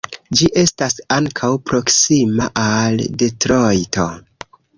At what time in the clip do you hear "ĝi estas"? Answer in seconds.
0.37-0.95